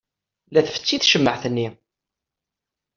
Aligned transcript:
La 0.53 0.61
tfessi 0.65 0.95
tcemmaɛt-nni. 1.01 1.67